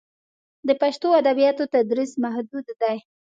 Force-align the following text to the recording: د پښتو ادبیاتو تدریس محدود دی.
د 0.67 0.69
پښتو 0.81 1.07
ادبیاتو 1.19 1.63
تدریس 1.73 2.11
محدود 2.23 2.67
دی. 2.81 2.97